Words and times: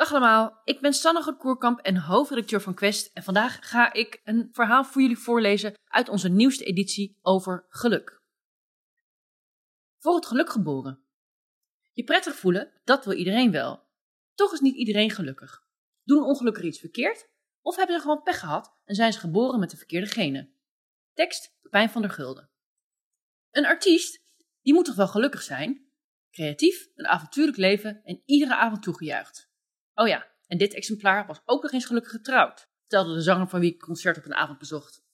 Dag 0.00 0.10
allemaal, 0.10 0.60
ik 0.64 0.80
ben 0.80 0.92
Sanne 0.92 1.22
Goedkoerkamp 1.22 1.78
en 1.78 1.96
hoofdredacteur 1.96 2.60
van 2.60 2.74
Quest 2.74 3.10
en 3.12 3.22
vandaag 3.22 3.68
ga 3.68 3.92
ik 3.92 4.20
een 4.24 4.48
verhaal 4.52 4.84
voor 4.84 5.02
jullie 5.02 5.18
voorlezen 5.18 5.74
uit 5.84 6.08
onze 6.08 6.28
nieuwste 6.28 6.64
editie 6.64 7.18
over 7.22 7.66
geluk. 7.68 8.22
Voor 9.98 10.14
het 10.14 10.26
geluk 10.26 10.50
geboren. 10.50 11.04
Je 11.92 12.04
prettig 12.04 12.34
voelen, 12.34 12.80
dat 12.84 13.04
wil 13.04 13.14
iedereen 13.14 13.50
wel. 13.50 13.88
Toch 14.34 14.52
is 14.52 14.60
niet 14.60 14.74
iedereen 14.74 15.10
gelukkig. 15.10 15.64
Doen 16.02 16.22
ongelukkig 16.22 16.62
iets 16.62 16.80
verkeerd 16.80 17.28
of 17.60 17.76
hebben 17.76 17.96
ze 17.96 18.02
gewoon 18.02 18.22
pech 18.22 18.38
gehad 18.38 18.76
en 18.84 18.94
zijn 18.94 19.12
ze 19.12 19.18
geboren 19.18 19.60
met 19.60 19.70
de 19.70 19.76
verkeerde 19.76 20.06
genen. 20.06 20.54
Tekst 21.12 21.56
Pijn 21.70 21.90
van 21.90 22.02
der 22.02 22.10
Gulden. 22.10 22.50
Een 23.50 23.66
artiest, 23.66 24.22
die 24.62 24.74
moet 24.74 24.84
toch 24.84 24.94
wel 24.94 25.08
gelukkig 25.08 25.42
zijn? 25.42 25.90
Creatief, 26.30 26.88
een 26.94 27.06
avontuurlijk 27.06 27.56
leven 27.56 28.04
en 28.04 28.22
iedere 28.24 28.56
avond 28.56 28.82
toegejuicht. 28.82 29.49
Oh 29.94 30.08
ja, 30.08 30.30
en 30.46 30.58
dit 30.58 30.74
exemplaar 30.74 31.26
was 31.26 31.40
ook 31.44 31.62
nog 31.62 31.72
eens 31.72 31.84
gelukkig 31.84 32.10
getrouwd, 32.10 32.68
vertelde 32.80 33.14
de 33.14 33.22
zanger 33.22 33.48
van 33.48 33.60
wie 33.60 33.68
ik 33.68 33.74
het 33.74 33.84
concert 33.84 34.18
op 34.18 34.24
een 34.24 34.34
avond 34.34 34.58
bezocht. 34.58 35.04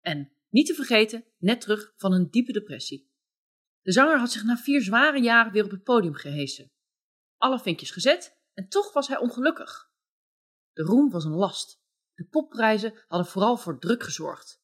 En, 0.00 0.32
niet 0.48 0.66
te 0.66 0.74
vergeten, 0.74 1.24
net 1.38 1.60
terug 1.60 1.92
van 1.96 2.12
een 2.12 2.30
diepe 2.30 2.52
depressie. 2.52 3.10
De 3.82 3.92
zanger 3.92 4.18
had 4.18 4.32
zich 4.32 4.44
na 4.44 4.56
vier 4.56 4.82
zware 4.82 5.20
jaren 5.20 5.52
weer 5.52 5.64
op 5.64 5.70
het 5.70 5.82
podium 5.82 6.14
gehesen. 6.14 6.70
Alle 7.36 7.58
vinkjes 7.58 7.90
gezet 7.90 8.36
en 8.54 8.68
toch 8.68 8.92
was 8.92 9.08
hij 9.08 9.18
ongelukkig. 9.18 9.90
De 10.72 10.82
roem 10.82 11.10
was 11.10 11.24
een 11.24 11.34
last. 11.34 11.80
De 12.14 12.24
popprijzen 12.24 12.94
hadden 13.06 13.28
vooral 13.28 13.56
voor 13.56 13.78
druk 13.78 14.02
gezorgd. 14.02 14.62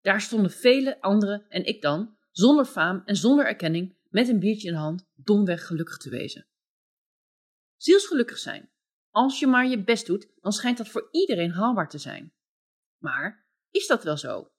Daar 0.00 0.20
stonden 0.20 0.50
vele 0.50 1.00
anderen 1.00 1.48
en 1.48 1.64
ik 1.64 1.82
dan, 1.82 2.16
zonder 2.30 2.64
faam 2.64 3.02
en 3.04 3.16
zonder 3.16 3.46
erkenning, 3.46 3.96
met 4.08 4.28
een 4.28 4.38
biertje 4.38 4.68
in 4.68 4.74
de 4.74 4.80
hand, 4.80 5.08
domweg 5.14 5.66
gelukkig 5.66 5.96
te 5.96 6.10
wezen. 6.10 6.46
Zielsgelukkig 7.76 8.38
zijn. 8.38 8.70
Als 9.10 9.38
je 9.38 9.46
maar 9.46 9.66
je 9.66 9.84
best 9.84 10.06
doet, 10.06 10.28
dan 10.40 10.52
schijnt 10.52 10.78
dat 10.78 10.88
voor 10.88 11.08
iedereen 11.10 11.50
haalbaar 11.50 11.88
te 11.88 11.98
zijn. 11.98 12.32
Maar 12.98 13.46
is 13.70 13.86
dat 13.86 14.04
wel 14.04 14.16
zo? 14.16 14.50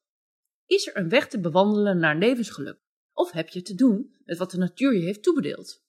Is 0.66 0.88
er 0.88 0.98
een 0.98 1.10
weg 1.10 1.28
te 1.28 1.40
bewandelen 1.40 1.98
naar 1.98 2.18
levensgeluk? 2.18 2.80
Of 3.14 3.32
heb 3.32 3.50
je 3.50 3.62
te 3.62 3.76
doen 3.76 4.16
met 4.26 4.38
wat 4.38 4.52
de 4.52 4.58
natuur 4.58 4.94
je 4.94 5.04
heeft 5.04 5.24
toebedeeld? 5.24 5.86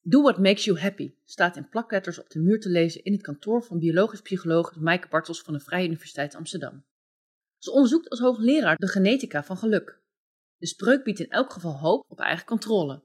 Do 0.00 0.22
what 0.22 0.38
makes 0.38 0.64
you 0.64 0.78
happy 0.78 1.14
staat 1.24 1.56
in 1.56 1.68
plakletters 1.68 2.18
op 2.18 2.30
de 2.30 2.40
muur 2.40 2.60
te 2.60 2.68
lezen 2.68 3.04
in 3.04 3.12
het 3.12 3.22
kantoor 3.22 3.62
van 3.62 3.78
biologisch 3.78 4.20
psycholoog 4.20 4.76
Maaike 4.76 5.08
Bartels 5.08 5.42
van 5.42 5.54
de 5.54 5.60
Vrije 5.60 5.86
Universiteit 5.86 6.34
Amsterdam. 6.34 6.84
Ze 7.58 7.70
onderzoekt 7.70 8.08
als 8.08 8.20
hoogleraar 8.20 8.76
de 8.76 8.88
genetica 8.88 9.44
van 9.44 9.56
geluk. 9.56 10.00
De 10.56 10.66
spreuk 10.66 11.04
biedt 11.04 11.20
in 11.20 11.30
elk 11.30 11.52
geval 11.52 11.78
hoop 11.78 12.04
op 12.08 12.20
eigen 12.20 12.46
controle. 12.46 13.02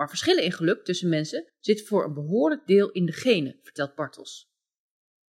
Maar 0.00 0.08
verschillen 0.08 0.44
in 0.44 0.52
geluk 0.52 0.84
tussen 0.84 1.08
mensen 1.08 1.52
zitten 1.58 1.86
voor 1.86 2.04
een 2.04 2.14
behoorlijk 2.14 2.66
deel 2.66 2.90
in 2.90 3.06
de 3.06 3.12
genen, 3.12 3.58
vertelt 3.62 3.94
Bartels. 3.94 4.50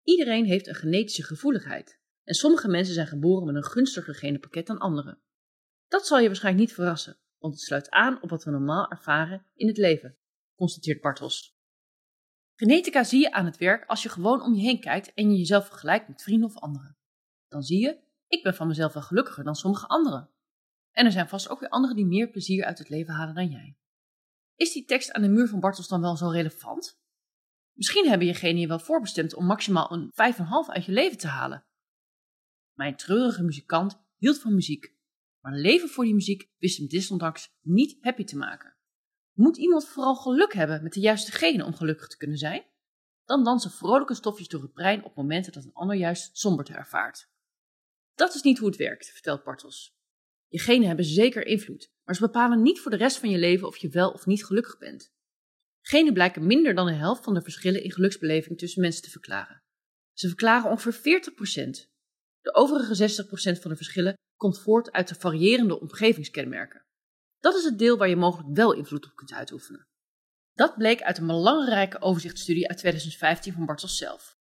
Iedereen 0.02 0.44
heeft 0.44 0.66
een 0.66 0.74
genetische 0.74 1.22
gevoeligheid 1.22 2.00
en 2.24 2.34
sommige 2.34 2.68
mensen 2.68 2.94
zijn 2.94 3.06
geboren 3.06 3.46
met 3.46 3.54
een 3.54 3.70
gunstiger 3.70 4.14
genenpakket 4.14 4.66
dan 4.66 4.78
anderen. 4.78 5.22
Dat 5.88 6.06
zal 6.06 6.18
je 6.18 6.26
waarschijnlijk 6.26 6.66
niet 6.66 6.74
verrassen, 6.74 7.18
want 7.38 7.54
het 7.54 7.62
sluit 7.62 7.90
aan 7.90 8.22
op 8.22 8.30
wat 8.30 8.44
we 8.44 8.50
normaal 8.50 8.90
ervaren 8.90 9.46
in 9.54 9.66
het 9.66 9.76
leven, 9.76 10.18
constateert 10.54 11.00
Bartels. 11.00 11.56
Genetica 12.54 13.04
zie 13.04 13.20
je 13.20 13.32
aan 13.32 13.46
het 13.46 13.56
werk 13.56 13.84
als 13.86 14.02
je 14.02 14.08
gewoon 14.08 14.42
om 14.42 14.54
je 14.54 14.62
heen 14.62 14.80
kijkt 14.80 15.14
en 15.14 15.30
je 15.30 15.38
jezelf 15.38 15.66
vergelijkt 15.66 16.08
met 16.08 16.22
vrienden 16.22 16.48
of 16.48 16.56
anderen. 16.56 16.96
Dan 17.48 17.62
zie 17.62 17.80
je, 17.80 17.98
ik 18.26 18.42
ben 18.42 18.54
van 18.54 18.66
mezelf 18.66 18.92
wel 18.92 19.02
gelukkiger 19.02 19.44
dan 19.44 19.54
sommige 19.54 19.86
anderen. 19.86 20.30
En 20.90 21.04
er 21.04 21.12
zijn 21.12 21.28
vast 21.28 21.48
ook 21.48 21.60
weer 21.60 21.68
anderen 21.68 21.96
die 21.96 22.06
meer 22.06 22.30
plezier 22.30 22.64
uit 22.64 22.78
het 22.78 22.88
leven 22.88 23.14
halen 23.14 23.34
dan 23.34 23.50
jij. 23.50 23.76
Is 24.62 24.72
die 24.72 24.84
tekst 24.84 25.12
aan 25.12 25.22
de 25.22 25.28
muur 25.28 25.48
van 25.48 25.60
Bartels 25.60 25.88
dan 25.88 26.00
wel 26.00 26.16
zo 26.16 26.28
relevant? 26.28 27.00
Misschien 27.72 28.08
hebben 28.08 28.26
je 28.26 28.34
genen 28.34 28.60
je 28.60 28.66
wel 28.66 28.78
voorbestemd 28.78 29.34
om 29.34 29.46
maximaal 29.46 29.92
een 29.92 30.10
5,5 30.10 30.14
uit 30.66 30.84
je 30.84 30.92
leven 30.92 31.18
te 31.18 31.26
halen. 31.26 31.64
Mijn 32.72 32.96
treurige 32.96 33.42
muzikant 33.42 34.02
hield 34.16 34.40
van 34.40 34.54
muziek, 34.54 34.94
maar 35.40 35.52
leven 35.52 35.88
voor 35.88 36.04
die 36.04 36.14
muziek 36.14 36.50
wist 36.58 36.78
hem 36.78 36.88
desondanks 36.88 37.54
niet 37.60 37.96
happy 38.00 38.24
te 38.24 38.36
maken. 38.36 38.76
Moet 39.32 39.56
iemand 39.56 39.88
vooral 39.88 40.14
geluk 40.14 40.52
hebben 40.52 40.82
met 40.82 40.92
de 40.92 41.00
juiste 41.00 41.32
genen 41.32 41.66
om 41.66 41.74
gelukkig 41.74 42.08
te 42.08 42.16
kunnen 42.16 42.38
zijn? 42.38 42.64
Dan 43.24 43.44
dansen 43.44 43.70
vrolijke 43.70 44.14
stofjes 44.14 44.48
door 44.48 44.62
het 44.62 44.72
brein 44.72 45.04
op 45.04 45.16
momenten 45.16 45.52
dat 45.52 45.64
een 45.64 45.72
ander 45.72 45.96
juist 45.96 46.38
somberte 46.38 46.72
ervaart. 46.72 47.30
Dat 48.14 48.34
is 48.34 48.42
niet 48.42 48.58
hoe 48.58 48.68
het 48.68 48.76
werkt, 48.76 49.10
vertelt 49.10 49.44
Bartels. 49.44 49.96
Je 50.52 50.58
genen 50.58 50.86
hebben 50.86 51.04
zeker 51.04 51.46
invloed, 51.46 51.90
maar 52.04 52.14
ze 52.14 52.20
bepalen 52.20 52.62
niet 52.62 52.80
voor 52.80 52.90
de 52.90 52.96
rest 52.96 53.18
van 53.18 53.30
je 53.30 53.38
leven 53.38 53.66
of 53.66 53.76
je 53.76 53.88
wel 53.88 54.10
of 54.10 54.26
niet 54.26 54.44
gelukkig 54.44 54.78
bent. 54.78 55.12
Genen 55.80 56.12
blijken 56.12 56.46
minder 56.46 56.74
dan 56.74 56.86
de 56.86 56.92
helft 56.92 57.24
van 57.24 57.34
de 57.34 57.42
verschillen 57.42 57.82
in 57.82 57.92
geluksbeleving 57.92 58.58
tussen 58.58 58.80
mensen 58.80 59.02
te 59.02 59.10
verklaren. 59.10 59.62
Ze 60.12 60.28
verklaren 60.28 60.70
ongeveer 60.70 61.30
40%. 61.32 61.90
De 62.40 62.54
overige 62.54 63.24
60% 63.24 63.60
van 63.60 63.70
de 63.70 63.76
verschillen 63.76 64.14
komt 64.36 64.60
voort 64.60 64.92
uit 64.92 65.08
de 65.08 65.14
variërende 65.14 65.80
omgevingskenmerken. 65.80 66.84
Dat 67.38 67.54
is 67.54 67.64
het 67.64 67.78
deel 67.78 67.96
waar 67.96 68.08
je 68.08 68.16
mogelijk 68.16 68.56
wel 68.56 68.72
invloed 68.72 69.06
op 69.06 69.14
kunt 69.14 69.32
uitoefenen. 69.32 69.86
Dat 70.52 70.76
bleek 70.76 71.02
uit 71.02 71.18
een 71.18 71.26
belangrijke 71.26 72.00
overzichtsstudie 72.00 72.68
uit 72.68 72.78
2015 72.78 73.52
van 73.52 73.66
Bartels 73.66 73.96
zelf. 73.96 74.40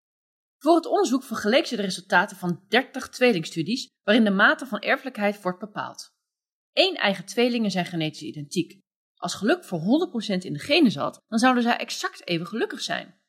Voor 0.64 0.76
het 0.76 0.86
onderzoek 0.86 1.24
vergeleek 1.24 1.66
ze 1.66 1.76
de 1.76 1.82
resultaten 1.82 2.38
van 2.38 2.66
30 2.68 3.10
tweelingstudies 3.10 3.88
waarin 4.04 4.24
de 4.24 4.32
mate 4.32 4.66
van 4.66 4.80
erfelijkheid 4.80 5.42
wordt 5.42 5.60
bepaald. 5.60 6.10
Eén 6.74 6.96
eigen 6.96 7.26
tweelingen 7.26 7.72
zijn 7.72 7.86
genetisch 7.86 8.22
identiek. 8.22 8.80
Als 9.16 9.34
geluk 9.34 9.64
voor 9.64 9.80
100% 9.80 9.84
in 10.38 10.54
de 10.54 10.60
genen 10.60 10.92
zat, 10.92 11.22
dan 11.28 11.40
zouden 11.40 11.64
zij 11.64 11.78
exact 11.78 12.28
even 12.28 12.48
gelukkig 12.48 12.82
zijn. 12.82 13.20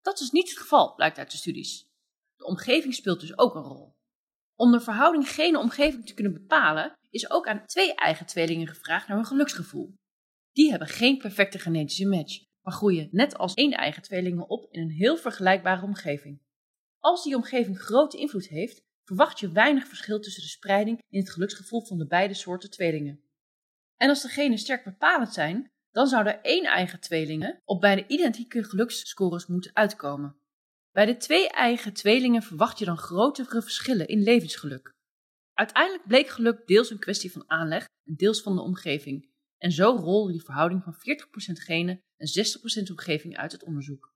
Dat 0.00 0.20
is 0.20 0.30
niet 0.30 0.48
het 0.48 0.58
geval, 0.58 0.94
blijkt 0.94 1.18
uit 1.18 1.30
de 1.30 1.36
studies. 1.36 1.88
De 2.36 2.44
omgeving 2.44 2.94
speelt 2.94 3.20
dus 3.20 3.38
ook 3.38 3.54
een 3.54 3.62
rol. 3.62 3.96
Om 4.54 4.72
de 4.72 4.80
verhouding 4.80 5.28
gene-omgeving 5.28 6.06
te 6.06 6.14
kunnen 6.14 6.32
bepalen, 6.32 6.98
is 7.10 7.30
ook 7.30 7.46
aan 7.46 7.66
twee 7.66 7.94
eigen 7.94 8.26
tweelingen 8.26 8.66
gevraagd 8.66 9.08
naar 9.08 9.16
hun 9.16 9.26
geluksgevoel. 9.26 9.94
Die 10.52 10.70
hebben 10.70 10.88
geen 10.88 11.18
perfecte 11.18 11.58
genetische 11.58 12.08
match, 12.08 12.44
maar 12.62 12.74
groeien 12.74 13.08
net 13.10 13.38
als 13.38 13.54
één 13.54 13.72
eigen 13.72 14.02
tweelingen 14.02 14.48
op 14.48 14.72
in 14.72 14.80
een 14.82 14.90
heel 14.90 15.16
vergelijkbare 15.16 15.84
omgeving. 15.84 16.46
Als 16.98 17.22
die 17.24 17.36
omgeving 17.36 17.78
grote 17.78 18.18
invloed 18.18 18.48
heeft, 18.48 18.80
verwacht 19.04 19.40
je 19.40 19.52
weinig 19.52 19.86
verschil 19.86 20.20
tussen 20.20 20.42
de 20.42 20.48
spreiding 20.48 21.02
in 21.08 21.20
het 21.20 21.30
geluksgevoel 21.30 21.86
van 21.86 21.98
de 21.98 22.06
beide 22.06 22.34
soorten 22.34 22.70
tweelingen. 22.70 23.22
En 23.96 24.08
als 24.08 24.22
de 24.22 24.28
genen 24.28 24.58
sterk 24.58 24.84
bepalend 24.84 25.32
zijn, 25.32 25.70
dan 25.90 26.06
zouden 26.06 26.42
één 26.42 26.64
eigen 26.64 27.00
tweelingen 27.00 27.62
op 27.64 27.80
bijna 27.80 28.06
identieke 28.06 28.64
geluksscores 28.64 29.46
moeten 29.46 29.74
uitkomen. 29.74 30.36
Bij 30.92 31.06
de 31.06 31.16
twee 31.16 31.48
eigen 31.48 31.92
tweelingen 31.92 32.42
verwacht 32.42 32.78
je 32.78 32.84
dan 32.84 32.98
grotere 32.98 33.62
verschillen 33.62 34.08
in 34.08 34.22
levensgeluk. 34.22 34.90
Uiteindelijk 35.52 36.06
bleek 36.06 36.28
geluk 36.28 36.66
deels 36.66 36.90
een 36.90 36.98
kwestie 36.98 37.32
van 37.32 37.50
aanleg 37.50 37.88
en 38.04 38.14
deels 38.14 38.42
van 38.42 38.54
de 38.54 38.62
omgeving. 38.62 39.30
En 39.58 39.72
zo 39.72 39.90
rolde 39.90 40.32
die 40.32 40.42
verhouding 40.42 40.82
van 40.82 40.94
40% 40.94 40.98
genen 41.52 42.00
en 42.16 42.28
60% 42.86 42.90
omgeving 42.90 43.36
uit 43.36 43.52
het 43.52 43.64
onderzoek. 43.64 44.14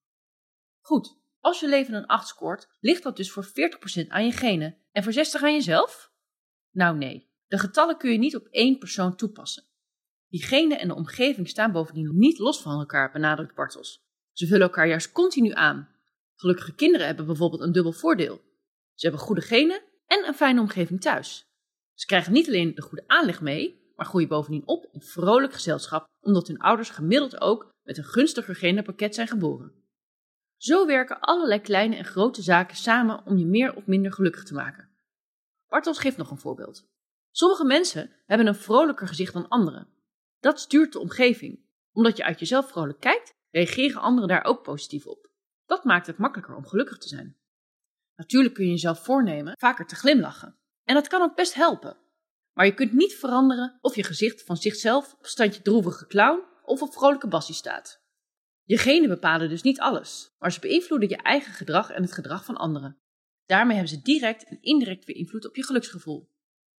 Goed, 0.81 1.22
als 1.43 1.61
je 1.61 1.69
leven 1.69 1.95
een 1.95 2.07
8 2.07 2.29
scoort, 2.29 2.69
ligt 2.81 3.03
dat 3.03 3.17
dus 3.17 3.31
voor 3.31 3.47
40% 4.05 4.09
aan 4.09 4.25
je 4.25 4.33
genen 4.33 4.77
en 4.93 5.03
voor 5.03 5.13
60 5.13 5.43
aan 5.43 5.53
jezelf? 5.53 6.13
Nou 6.71 6.97
nee, 6.97 7.31
de 7.47 7.59
getallen 7.59 7.97
kun 7.97 8.13
je 8.13 8.19
niet 8.19 8.37
op 8.37 8.47
één 8.47 8.79
persoon 8.79 9.17
toepassen. 9.17 9.65
Die 10.29 10.43
genen 10.43 10.79
en 10.79 10.89
de 10.89 10.95
omgeving 10.95 11.49
staan 11.49 11.73
bovendien 11.73 12.19
niet 12.19 12.39
los 12.39 12.63
van 12.63 12.79
elkaar, 12.79 13.13
benadrukt 13.13 13.55
Bartels. 13.55 14.05
Ze 14.33 14.47
vullen 14.47 14.63
elkaar 14.63 14.89
juist 14.89 15.13
continu 15.13 15.53
aan. 15.53 15.89
Gelukkige 16.35 16.75
kinderen 16.75 17.07
hebben 17.07 17.27
bijvoorbeeld 17.27 17.63
een 17.63 17.73
dubbel 17.73 17.93
voordeel. 17.93 18.41
Ze 18.95 19.07
hebben 19.07 19.27
goede 19.27 19.41
genen 19.41 19.83
en 20.07 20.27
een 20.27 20.35
fijne 20.35 20.61
omgeving 20.61 21.01
thuis. 21.01 21.47
Ze 21.95 22.07
krijgen 22.07 22.33
niet 22.33 22.47
alleen 22.47 22.75
de 22.75 22.83
goede 22.83 23.05
aanleg 23.07 23.41
mee, 23.41 23.93
maar 23.97 24.07
groeien 24.07 24.29
bovendien 24.29 24.67
op 24.67 24.89
in 24.93 25.03
vrolijk 25.03 25.53
gezelschap, 25.53 26.07
omdat 26.21 26.47
hun 26.47 26.59
ouders 26.59 26.91
gemiddeld 26.91 27.41
ook 27.41 27.71
met 27.83 27.99
een 27.99 28.05
gunstiger 28.05 28.55
genenpakket 28.55 29.15
zijn 29.15 29.29
geboren. 29.29 29.82
Zo 30.63 30.87
werken 30.87 31.21
allerlei 31.21 31.61
kleine 31.61 31.97
en 31.97 32.05
grote 32.05 32.43
zaken 32.43 32.77
samen 32.77 33.27
om 33.27 33.37
je 33.37 33.47
meer 33.47 33.75
of 33.75 33.87
minder 33.87 34.13
gelukkig 34.13 34.45
te 34.45 34.55
maken. 34.55 34.89
Bartels 35.69 35.99
geeft 35.99 36.17
nog 36.17 36.31
een 36.31 36.39
voorbeeld. 36.39 36.89
Sommige 37.31 37.65
mensen 37.65 38.11
hebben 38.27 38.47
een 38.47 38.55
vrolijker 38.55 39.09
gezicht 39.09 39.33
dan 39.33 39.49
anderen. 39.49 39.89
Dat 40.41 40.61
stuurt 40.61 40.93
de 40.93 40.99
omgeving. 40.99 41.65
Omdat 41.93 42.17
je 42.17 42.25
uit 42.25 42.39
jezelf 42.39 42.69
vrolijk 42.69 43.01
kijkt, 43.01 43.35
reageren 43.51 44.01
anderen 44.01 44.29
daar 44.29 44.45
ook 44.45 44.63
positief 44.63 45.07
op. 45.07 45.31
Dat 45.67 45.85
maakt 45.85 46.07
het 46.07 46.19
makkelijker 46.19 46.57
om 46.57 46.67
gelukkig 46.67 46.99
te 46.99 47.09
zijn. 47.09 47.37
Natuurlijk 48.17 48.55
kun 48.55 48.65
je 48.65 48.71
jezelf 48.71 49.05
voornemen 49.05 49.55
vaker 49.59 49.87
te 49.87 49.95
glimlachen. 49.95 50.57
En 50.85 50.95
dat 50.95 51.09
kan 51.09 51.23
ook 51.23 51.37
best 51.37 51.55
helpen. 51.55 51.97
Maar 52.53 52.67
je 52.67 52.75
kunt 52.75 52.93
niet 52.93 53.15
veranderen 53.15 53.79
of 53.81 53.95
je 53.95 54.05
gezicht 54.05 54.43
van 54.45 54.57
zichzelf 54.57 55.15
op 55.19 55.27
standje 55.27 55.63
droevige 55.63 56.07
clown 56.07 56.43
of 56.65 56.83
op 56.83 56.93
vrolijke 56.93 57.29
bassie 57.29 57.55
staat. 57.55 58.02
Je 58.65 58.79
genen 58.79 59.09
bepalen 59.09 59.49
dus 59.49 59.63
niet 59.63 59.81
alles, 59.81 60.35
maar 60.39 60.53
ze 60.53 60.61
beïnvloeden 60.61 61.09
je 61.09 61.17
eigen 61.17 61.53
gedrag 61.53 61.91
en 61.91 62.03
het 62.03 62.13
gedrag 62.13 62.45
van 62.45 62.57
anderen. 62.57 62.99
Daarmee 63.47 63.77
hebben 63.77 63.97
ze 63.97 64.03
direct 64.03 64.45
en 64.45 64.61
indirect 64.61 65.05
weer 65.05 65.17
invloed 65.17 65.47
op 65.47 65.57
je 65.57 65.65
geluksgevoel. 65.65 66.31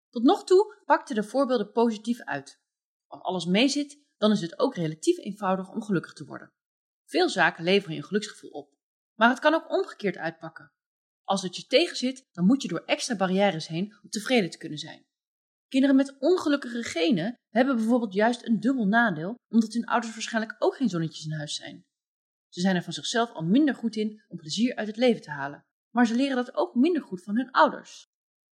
Tot 0.09 0.23
nog 0.23 0.43
toe 0.43 0.81
pakten 0.85 1.15
de 1.15 1.23
voorbeelden 1.23 1.71
positief 1.71 2.21
uit. 2.21 2.61
Als 3.07 3.21
alles 3.21 3.45
meezit, 3.45 4.01
dan 4.17 4.31
is 4.31 4.41
het 4.41 4.59
ook 4.59 4.75
relatief 4.75 5.17
eenvoudig 5.17 5.69
om 5.69 5.81
gelukkig 5.81 6.13
te 6.13 6.25
worden. 6.25 6.53
Veel 7.05 7.29
zaken 7.29 7.63
leveren 7.63 7.95
je 7.95 8.03
geluksgevoel 8.03 8.49
op. 8.49 8.73
Maar 9.15 9.29
het 9.29 9.39
kan 9.39 9.53
ook 9.53 9.71
omgekeerd 9.71 10.17
uitpakken. 10.17 10.71
Als 11.23 11.41
het 11.41 11.55
je 11.55 11.65
tegenzit, 11.65 12.27
dan 12.31 12.45
moet 12.45 12.61
je 12.61 12.67
door 12.67 12.83
extra 12.85 13.15
barrières 13.15 13.67
heen 13.67 13.99
om 14.03 14.09
tevreden 14.09 14.49
te 14.49 14.57
kunnen 14.57 14.77
zijn. 14.77 15.05
Kinderen 15.73 15.95
met 15.95 16.15
ongelukkige 16.19 16.83
genen 16.83 17.35
hebben 17.49 17.75
bijvoorbeeld 17.75 18.13
juist 18.13 18.47
een 18.47 18.59
dubbel 18.59 18.85
nadeel, 18.85 19.35
omdat 19.49 19.73
hun 19.73 19.85
ouders 19.85 20.13
waarschijnlijk 20.13 20.55
ook 20.59 20.75
geen 20.75 20.89
zonnetjes 20.89 21.25
in 21.25 21.31
huis 21.31 21.55
zijn. 21.55 21.85
Ze 22.49 22.61
zijn 22.61 22.75
er 22.75 22.83
van 22.83 22.93
zichzelf 22.93 23.31
al 23.31 23.43
minder 23.43 23.75
goed 23.75 23.95
in 23.95 24.23
om 24.27 24.37
plezier 24.37 24.75
uit 24.75 24.87
het 24.87 24.97
leven 24.97 25.21
te 25.21 25.31
halen, 25.31 25.65
maar 25.89 26.07
ze 26.07 26.15
leren 26.15 26.35
dat 26.35 26.55
ook 26.55 26.75
minder 26.75 27.01
goed 27.01 27.23
van 27.23 27.35
hun 27.35 27.51
ouders. 27.51 28.05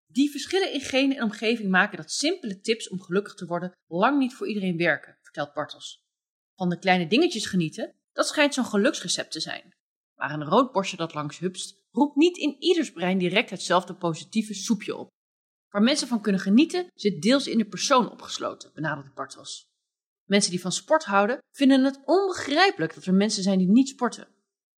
Die 0.06 0.31
verschillen 0.31 0.72
in 0.72 0.81
genen 0.81 1.16
en 1.16 1.22
omgeving 1.22 1.70
maken 1.70 1.96
dat 1.96 2.11
simpele 2.11 2.61
tips 2.61 2.88
om 2.88 3.00
gelukkig 3.00 3.34
te 3.34 3.46
worden 3.46 3.72
lang 3.87 4.19
niet 4.19 4.34
voor 4.34 4.49
iedereen 4.49 4.76
werken, 4.76 5.19
vertelt 5.22 5.55
Bartels. 5.55 6.05
Van 6.56 6.69
de 6.69 6.78
kleine 6.78 7.06
dingetjes 7.06 7.46
genieten, 7.46 7.94
dat 8.12 8.26
schijnt 8.26 8.55
zo'n 8.55 8.64
geluksrecept 8.64 9.32
te 9.32 9.40
zijn. 9.40 9.75
Maar 10.14 10.31
een 10.31 10.44
rood 10.44 10.72
borstje 10.72 10.96
dat 10.96 11.14
langs 11.14 11.38
hupst, 11.38 11.82
roept 11.90 12.17
niet 12.17 12.37
in 12.37 12.56
ieders 12.58 12.93
brein 12.93 13.19
direct 13.19 13.50
hetzelfde 13.50 13.94
positieve 13.94 14.55
soepje 14.55 14.96
op. 14.96 15.12
Waar 15.74 15.82
mensen 15.82 16.08
van 16.08 16.20
kunnen 16.20 16.40
genieten, 16.40 16.90
zit 16.94 17.22
deels 17.22 17.46
in 17.46 17.58
de 17.58 17.64
persoon 17.64 18.10
opgesloten, 18.10 18.70
benadert 18.74 19.14
Bartels. 19.14 19.72
Mensen 20.24 20.50
die 20.50 20.60
van 20.60 20.72
sport 20.72 21.04
houden, 21.04 21.38
vinden 21.50 21.84
het 21.84 22.00
onbegrijpelijk 22.04 22.94
dat 22.94 23.04
er 23.04 23.14
mensen 23.14 23.42
zijn 23.42 23.58
die 23.58 23.68
niet 23.68 23.88
sporten. 23.88 24.28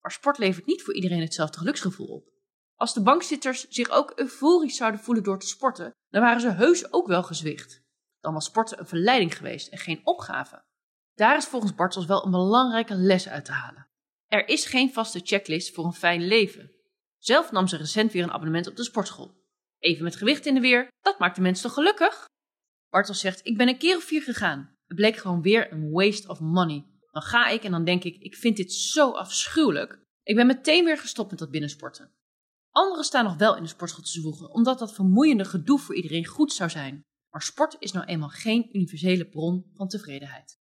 Maar 0.02 0.12
sport 0.12 0.38
levert 0.38 0.66
niet 0.66 0.84
voor 0.84 0.94
iedereen 0.94 1.20
hetzelfde 1.20 1.58
geluksgevoel 1.58 2.08
op. 2.08 2.28
Als 2.76 2.94
de 2.94 3.02
bankzitters 3.02 3.68
zich 3.68 3.90
ook 3.90 4.12
euforisch 4.16 4.76
zouden 4.76 5.00
voelen 5.00 5.24
door 5.24 5.40
te 5.40 5.48
sporten, 5.48 5.92
dan 6.10 6.22
waren 6.22 6.42
ze 6.42 6.52
heus 6.52 6.94
ook 6.94 7.08
wel 7.08 7.24
gezwicht. 7.24 7.84
Dan 8.20 8.34
was 8.34 8.46
sporten 8.46 8.80
een 8.80 8.88
verleiding 8.88 9.38
geweest 9.38 9.68
en 9.68 9.78
geen 9.78 10.02
opgave. 10.04 10.64
Daar 11.14 11.38
is 11.38 11.46
volgens 11.46 11.76
Bartels 11.76 12.06
wel 12.06 12.26
een 12.26 12.32
belangrijke 12.32 12.96
les 12.96 13.30
uit 13.30 13.46
te 13.46 13.52
halen. 13.52 13.88
Er 14.28 14.48
is 14.48 14.66
geen 14.66 14.94
vaste 14.94 15.22
checklist 15.24 15.74
voor 15.74 15.86
een 15.86 15.94
fijn 15.94 16.28
leven. 16.28 16.72
Zelf 17.18 17.52
nam 17.52 17.68
ze 17.68 17.78
recent 17.78 18.12
weer 18.12 18.24
een 18.24 18.32
abonnement 18.32 18.68
op 18.68 18.76
de 18.76 18.84
sportschool. 18.84 19.44
Even 19.86 20.04
met 20.04 20.16
gewicht 20.16 20.46
in 20.46 20.54
de 20.54 20.60
weer, 20.60 20.88
dat 21.02 21.20
maakt 21.20 21.36
de 21.36 21.42
mens 21.42 21.62
toch 21.62 21.74
gelukkig? 21.74 22.26
Bartels 22.90 23.20
zegt, 23.20 23.46
ik 23.46 23.58
ben 23.58 23.68
een 23.68 23.78
keer 23.78 23.98
of 23.98 24.04
vier 24.04 24.22
gegaan. 24.22 24.78
Het 24.86 24.98
bleek 24.98 25.18
gewoon 25.18 25.42
weer 25.42 25.72
een 25.72 25.92
waste 25.92 26.28
of 26.28 26.40
money. 26.40 26.86
Dan 27.12 27.22
ga 27.22 27.48
ik 27.48 27.64
en 27.64 27.72
dan 27.72 27.84
denk 27.84 28.04
ik, 28.04 28.18
ik 28.18 28.36
vind 28.36 28.58
dit 28.58 28.74
zo 28.74 29.12
afschuwelijk. 29.12 30.00
Ik 30.24 30.36
ben 30.36 30.48
meteen 30.48 30.86
weer 30.86 30.98
gestopt 30.98 31.30
met 31.30 31.40
dat 31.40 31.52
binnensporten. 31.52 32.12
Anderen 32.70 33.04
staan 33.04 33.24
nog 33.24 33.38
wel 33.38 33.56
in 33.56 33.64
de 33.64 33.70
sportschool 33.70 34.04
te 34.04 34.12
zwoegen, 34.12 34.54
omdat 34.54 34.80
dat 34.80 34.94
vermoeiende 34.94 35.46
gedoe 35.46 35.80
voor 35.80 35.96
iedereen 35.96 36.26
goed 36.26 36.54
zou 36.54 36.70
zijn. 36.70 37.02
Maar 37.30 37.42
sport 37.42 37.76
is 37.80 37.92
nou 37.92 38.06
eenmaal 38.06 38.30
geen 38.30 38.70
universele 38.76 39.28
bron 39.28 39.72
van 39.74 39.88
tevredenheid. 39.88 40.60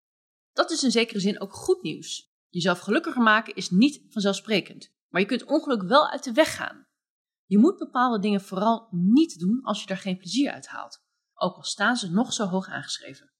Dat 0.54 0.72
is 0.72 0.84
in 0.84 0.92
zekere 0.92 1.20
zin 1.20 1.42
ook 1.42 1.54
goed 1.54 1.82
nieuws. 1.82 2.32
Jezelf 2.50 2.80
gelukkiger 2.80 3.22
maken 3.22 3.56
is 3.56 3.70
niet 3.70 4.02
vanzelfsprekend, 4.10 4.92
maar 5.10 5.22
je 5.22 5.28
kunt 5.28 5.46
ongeluk 5.46 5.84
wel 5.84 6.10
uit 6.10 6.24
de 6.24 6.32
weg 6.32 6.56
gaan. 6.56 6.86
Je 7.46 7.58
moet 7.58 7.78
bepaalde 7.78 8.20
dingen 8.20 8.42
vooral 8.42 8.88
niet 8.92 9.40
doen 9.40 9.64
als 9.64 9.82
je 9.82 9.88
daar 9.88 9.98
geen 9.98 10.18
plezier 10.18 10.52
uit 10.52 10.68
haalt, 10.68 11.04
ook 11.34 11.56
al 11.56 11.64
staan 11.64 11.96
ze 11.96 12.12
nog 12.12 12.34
zo 12.34 12.46
hoog 12.46 12.68
aangeschreven. 12.68 13.32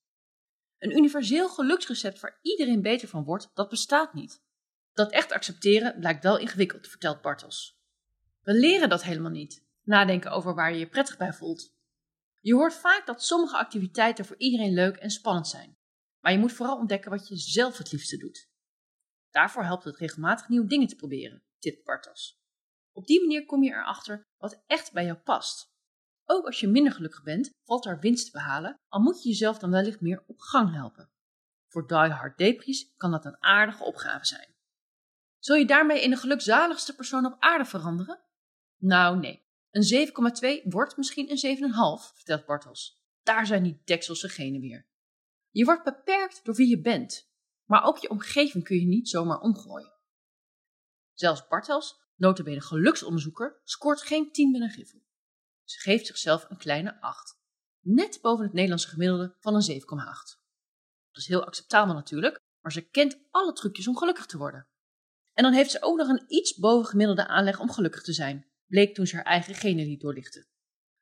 Een 0.78 0.98
universeel 0.98 1.50
geluksrecept 1.50 2.20
waar 2.20 2.40
iedereen 2.42 2.82
beter 2.82 3.08
van 3.08 3.24
wordt, 3.24 3.50
dat 3.54 3.70
bestaat 3.70 4.14
niet. 4.14 4.44
Dat 4.94 5.12
echt 5.12 5.32
accepteren 5.32 6.00
blijkt 6.00 6.24
wel 6.24 6.38
ingewikkeld, 6.38 6.88
vertelt 6.88 7.22
Bartels. 7.22 7.82
We 8.42 8.54
leren 8.54 8.90
dat 8.90 9.04
helemaal 9.04 9.32
niet. 9.32 9.66
Nadenken 9.82 10.32
over 10.32 10.56
waar 10.56 10.74
je 10.74 10.80
je 10.80 10.90
prettig 10.90 11.18
bij 11.18 11.34
voelt. 11.34 11.76
Je 12.40 12.54
hoort 12.54 12.74
vaak 12.74 13.06
dat 13.06 13.24
sommige 13.24 13.58
activiteiten 13.58 14.26
voor 14.26 14.38
iedereen 14.38 14.74
leuk 14.74 14.96
en 14.96 15.10
spannend 15.10 15.48
zijn. 15.48 15.78
Maar 16.20 16.32
je 16.32 16.38
moet 16.38 16.54
vooral 16.54 16.78
ontdekken 16.78 17.12
wat 17.12 17.28
je 17.28 17.38
zelf 17.38 17.78
het 17.78 17.92
liefste 17.92 18.18
doet. 18.18 18.50
Daarvoor 19.30 19.64
helpt 19.64 19.84
het 19.84 19.98
regelmatig 19.98 20.48
nieuwe 20.48 20.68
dingen 20.68 20.88
te 20.88 20.96
proberen, 20.96 21.44
tipt 21.60 21.84
Bartos. 21.84 22.43
Op 22.94 23.06
die 23.06 23.22
manier 23.22 23.46
kom 23.46 23.64
je 23.64 23.72
erachter 23.72 24.28
wat 24.38 24.64
echt 24.68 24.92
bij 24.92 25.06
jou 25.06 25.18
past. 25.18 25.72
Ook 26.26 26.46
als 26.46 26.60
je 26.60 26.68
minder 26.68 26.94
gelukkig 26.94 27.24
bent, 27.24 27.52
valt 27.64 27.86
er 27.86 28.00
winst 28.00 28.26
te 28.26 28.32
behalen, 28.32 28.80
al 28.88 29.02
moet 29.02 29.24
je 29.24 29.30
jezelf 29.30 29.58
dan 29.58 29.72
wellicht 29.72 30.02
meer 30.02 30.24
op 30.28 30.40
gang 30.40 30.74
helpen. 30.74 31.12
Voor 31.68 31.88
die-hard 31.88 32.38
depries 32.38 32.94
kan 32.98 33.12
dat 33.12 33.26
een 33.26 33.44
aardige 33.44 33.84
opgave 33.84 34.26
zijn. 34.26 34.56
Zul 35.40 35.56
je 35.56 35.66
daarmee 35.66 36.02
in 36.02 36.10
de 36.10 36.18
gelukzaligste 36.18 36.96
persoon 36.96 37.26
op 37.26 37.36
aarde 37.40 37.66
veranderen? 37.66 38.24
Nou, 38.78 39.20
nee. 39.20 39.46
Een 39.72 40.08
7,2 40.64 40.64
wordt 40.64 40.98
misschien 40.98 41.32
een 41.32 41.58
7,5, 42.10 42.16
vertelt 42.16 42.46
Bartels. 42.46 43.02
Daar 43.24 43.46
zijn 43.46 43.64
die 43.64 43.82
dekselse 43.84 44.30
genen 44.30 44.62
weer. 44.62 44.88
Je 45.50 45.66
wordt 45.66 45.84
beperkt 45.84 46.46
door 46.46 46.56
wie 46.56 46.70
je 46.70 46.82
bent, 46.82 47.32
maar 47.66 47.84
ook 47.84 47.98
je 47.98 48.10
omgeving 48.10 48.64
kun 48.64 48.80
je 48.80 48.86
niet 48.86 49.10
zomaar 49.10 49.40
omgooien. 49.40 49.94
Zelfs 51.14 51.48
Bartels, 51.48 52.02
notabene 52.24 52.62
geluksonderzoeker, 52.62 53.62
scoort 53.64 54.02
geen 54.02 54.32
10 54.32 54.52
met 54.52 54.62
een 54.62 54.72
griffel. 54.72 55.02
Ze 55.64 55.80
geeft 55.80 56.06
zichzelf 56.06 56.46
een 56.50 56.58
kleine 56.58 57.02
8, 57.02 57.40
net 57.80 58.20
boven 58.22 58.44
het 58.44 58.54
Nederlandse 58.54 58.88
gemiddelde 58.88 59.36
van 59.40 59.56
een 59.56 59.82
7,8. 59.82 59.86
Dat 61.12 61.22
is 61.22 61.28
heel 61.28 61.46
acceptabel 61.46 61.94
natuurlijk, 61.94 62.40
maar 62.62 62.72
ze 62.72 62.90
kent 62.90 63.20
alle 63.30 63.54
trucjes 63.54 63.88
om 63.88 63.98
gelukkig 63.98 64.26
te 64.26 64.38
worden. 64.38 64.68
En 65.34 65.44
dan 65.44 65.54
heeft 65.54 65.72
ze 65.72 65.82
ook 65.82 65.98
nog 65.98 66.08
een 66.08 66.24
iets 66.28 66.56
bovengemiddelde 66.56 67.28
aanleg 67.28 67.60
om 67.60 67.72
gelukkig 67.72 68.04
te 68.04 68.14
zijn, 68.14 68.48
bleek 68.66 68.96
toen 68.96 69.08
ze 69.08 69.16
haar 69.16 69.26
eigen 69.26 69.56
genen 69.56 69.86
liet 69.86 70.02
doorlichten. 70.02 70.48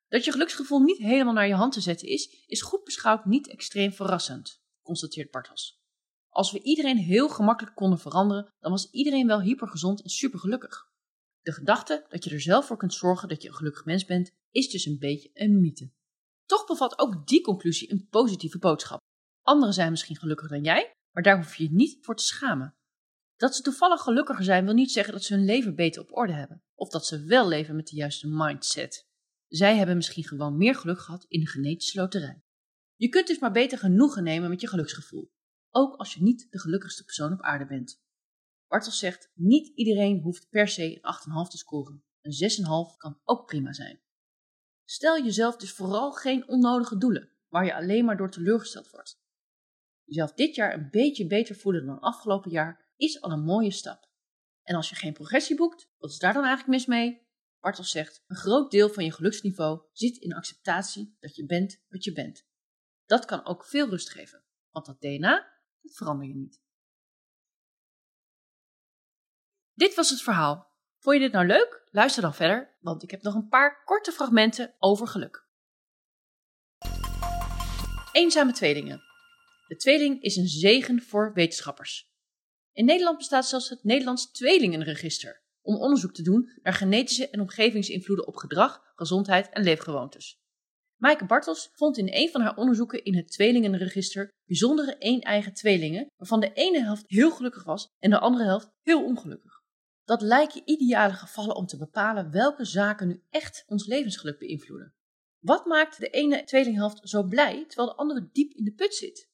Dat 0.07 0.25
je 0.25 0.31
geluksgevoel 0.31 0.79
niet 0.79 0.97
helemaal 0.97 1.33
naar 1.33 1.47
je 1.47 1.53
hand 1.53 1.73
te 1.73 1.81
zetten 1.81 2.07
is, 2.07 2.45
is 2.45 2.61
goed 2.61 2.83
beschouwd 2.83 3.25
niet 3.25 3.47
extreem 3.47 3.93
verrassend, 3.93 4.61
constateert 4.81 5.31
Bartels. 5.31 5.79
Als 6.29 6.51
we 6.51 6.61
iedereen 6.61 6.97
heel 6.97 7.29
gemakkelijk 7.29 7.75
konden 7.75 7.99
veranderen, 7.99 8.53
dan 8.59 8.71
was 8.71 8.89
iedereen 8.91 9.27
wel 9.27 9.41
hypergezond 9.41 10.01
en 10.03 10.09
supergelukkig. 10.09 10.90
De 11.41 11.51
gedachte 11.51 12.05
dat 12.09 12.23
je 12.23 12.29
er 12.29 12.41
zelf 12.41 12.65
voor 12.65 12.77
kunt 12.77 12.93
zorgen 12.93 13.27
dat 13.27 13.41
je 13.41 13.47
een 13.47 13.55
gelukkig 13.55 13.85
mens 13.85 14.05
bent, 14.05 14.31
is 14.51 14.69
dus 14.69 14.85
een 14.85 14.99
beetje 14.99 15.29
een 15.33 15.61
mythe. 15.61 15.91
Toch 16.45 16.65
bevat 16.65 16.99
ook 16.99 17.27
die 17.27 17.41
conclusie 17.41 17.91
een 17.91 18.07
positieve 18.09 18.57
boodschap. 18.57 18.99
Anderen 19.41 19.73
zijn 19.73 19.91
misschien 19.91 20.17
gelukkiger 20.17 20.53
dan 20.53 20.63
jij, 20.63 20.93
maar 21.11 21.23
daar 21.23 21.37
hoef 21.37 21.55
je 21.55 21.63
je 21.63 21.71
niet 21.71 21.97
voor 22.01 22.15
te 22.15 22.23
schamen. 22.23 22.75
Dat 23.35 23.55
ze 23.55 23.61
toevallig 23.61 24.01
gelukkiger 24.01 24.43
zijn 24.43 24.65
wil 24.65 24.73
niet 24.73 24.91
zeggen 24.91 25.13
dat 25.13 25.23
ze 25.23 25.33
hun 25.33 25.45
leven 25.45 25.75
beter 25.75 26.01
op 26.01 26.15
orde 26.15 26.33
hebben, 26.33 26.63
of 26.75 26.89
dat 26.89 27.05
ze 27.05 27.25
wel 27.25 27.47
leven 27.47 27.75
met 27.75 27.87
de 27.87 27.95
juiste 27.95 28.27
mindset. 28.27 29.07
Zij 29.47 29.77
hebben 29.77 29.95
misschien 29.95 30.23
gewoon 30.23 30.57
meer 30.57 30.75
geluk 30.75 30.99
gehad 30.99 31.25
in 31.27 31.39
de 31.39 31.47
genetische 31.47 31.99
loterij. 31.99 32.43
Je 32.95 33.09
kunt 33.09 33.27
dus 33.27 33.39
maar 33.39 33.51
beter 33.51 33.77
genoegen 33.77 34.23
nemen 34.23 34.49
met 34.49 34.61
je 34.61 34.67
geluksgevoel, 34.67 35.31
ook 35.69 35.95
als 35.95 36.13
je 36.13 36.21
niet 36.21 36.47
de 36.49 36.59
gelukkigste 36.59 37.03
persoon 37.03 37.33
op 37.33 37.41
aarde 37.41 37.65
bent. 37.65 38.01
Bartels 38.71 38.99
zegt, 38.99 39.31
niet 39.33 39.67
iedereen 39.67 40.21
hoeft 40.21 40.49
per 40.49 40.67
se 40.67 40.99
een 41.01 41.45
8,5 41.45 41.49
te 41.49 41.57
scoren. 41.57 42.03
Een 42.21 42.51
6,5 42.93 42.97
kan 42.97 43.19
ook 43.23 43.45
prima 43.45 43.73
zijn. 43.73 44.01
Stel 44.85 45.23
jezelf 45.23 45.55
dus 45.55 45.71
vooral 45.71 46.11
geen 46.11 46.47
onnodige 46.47 46.97
doelen, 46.97 47.31
waar 47.47 47.65
je 47.65 47.75
alleen 47.75 48.05
maar 48.05 48.17
door 48.17 48.31
teleurgesteld 48.31 48.89
wordt. 48.89 49.21
Jezelf 50.03 50.33
dit 50.33 50.55
jaar 50.55 50.73
een 50.73 50.89
beetje 50.89 51.27
beter 51.27 51.55
voelen 51.55 51.85
dan 51.85 51.99
afgelopen 51.99 52.51
jaar 52.51 52.93
is 52.95 53.21
al 53.21 53.31
een 53.31 53.43
mooie 53.43 53.71
stap. 53.71 54.09
En 54.63 54.75
als 54.75 54.89
je 54.89 54.95
geen 54.95 55.13
progressie 55.13 55.55
boekt, 55.55 55.89
wat 55.97 56.09
is 56.09 56.19
daar 56.19 56.33
dan 56.33 56.43
eigenlijk 56.45 56.77
mis 56.77 56.85
mee? 56.85 57.27
Bartels 57.59 57.91
zegt, 57.91 58.23
een 58.27 58.35
groot 58.35 58.71
deel 58.71 58.89
van 58.89 59.03
je 59.03 59.11
geluksniveau 59.11 59.81
zit 59.91 60.17
in 60.17 60.33
acceptatie 60.33 61.15
dat 61.19 61.35
je 61.35 61.45
bent 61.45 61.83
wat 61.89 62.03
je 62.03 62.11
bent. 62.11 62.47
Dat 63.05 63.25
kan 63.25 63.45
ook 63.45 63.65
veel 63.65 63.89
rust 63.89 64.09
geven, 64.09 64.43
want 64.69 64.85
dat 64.85 65.01
DNA, 65.01 65.61
dat 65.81 65.95
verander 65.95 66.27
je 66.27 66.35
niet. 66.35 66.61
Dit 69.81 69.95
was 69.95 70.09
het 70.09 70.21
verhaal. 70.21 70.67
Vond 70.99 71.15
je 71.15 71.21
dit 71.21 71.31
nou 71.31 71.45
leuk? 71.45 71.87
Luister 71.91 72.21
dan 72.21 72.33
verder, 72.33 72.77
want 72.79 73.03
ik 73.03 73.11
heb 73.11 73.21
nog 73.21 73.35
een 73.35 73.47
paar 73.47 73.83
korte 73.83 74.11
fragmenten 74.11 74.75
over 74.79 75.07
geluk. 75.07 75.45
Eenzame 78.11 78.51
tweelingen. 78.51 79.01
De 79.67 79.75
tweeling 79.75 80.21
is 80.21 80.35
een 80.35 80.47
zegen 80.47 81.01
voor 81.01 81.33
wetenschappers. 81.33 82.11
In 82.71 82.85
Nederland 82.85 83.17
bestaat 83.17 83.47
zelfs 83.47 83.69
het 83.69 83.83
Nederlands 83.83 84.31
Tweelingenregister 84.31 85.43
om 85.61 85.75
onderzoek 85.75 86.13
te 86.13 86.23
doen 86.23 86.59
naar 86.63 86.73
genetische 86.73 87.29
en 87.29 87.41
omgevingsinvloeden 87.41 88.27
op 88.27 88.35
gedrag, 88.35 88.81
gezondheid 88.95 89.49
en 89.49 89.63
leefgewoontes. 89.63 90.39
Maaike 90.95 91.25
Bartels 91.25 91.69
vond 91.73 91.97
in 91.97 92.13
een 92.13 92.29
van 92.29 92.41
haar 92.41 92.55
onderzoeken 92.55 93.03
in 93.03 93.15
het 93.15 93.31
tweelingenregister 93.31 94.29
bijzondere 94.45 94.95
een-eigen 94.99 95.53
tweelingen, 95.53 96.07
waarvan 96.17 96.39
de 96.39 96.53
ene 96.53 96.83
helft 96.83 97.03
heel 97.07 97.31
gelukkig 97.31 97.63
was 97.63 97.87
en 97.99 98.09
de 98.09 98.19
andere 98.19 98.43
helft 98.43 98.69
heel 98.81 99.03
ongelukkig. 99.03 99.60
Dat 100.03 100.21
lijken 100.21 100.61
ideale 100.69 101.13
gevallen 101.13 101.55
om 101.55 101.65
te 101.65 101.77
bepalen 101.77 102.31
welke 102.31 102.65
zaken 102.65 103.07
nu 103.07 103.23
echt 103.29 103.63
ons 103.67 103.85
levensgeluk 103.85 104.39
beïnvloeden. 104.39 104.95
Wat 105.39 105.65
maakt 105.65 105.99
de 105.99 106.09
ene 106.09 106.43
tweelinghelft 106.43 107.09
zo 107.09 107.23
blij 107.23 107.65
terwijl 107.67 107.89
de 107.89 107.95
andere 107.95 108.29
diep 108.31 108.51
in 108.53 108.63
de 108.63 108.73
put 108.73 108.95
zit? 108.95 109.29